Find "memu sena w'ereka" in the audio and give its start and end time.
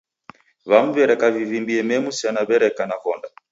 1.89-2.83